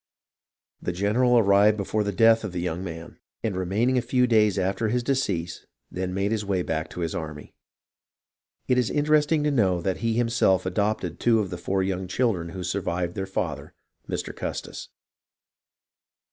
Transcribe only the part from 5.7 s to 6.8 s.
then made his way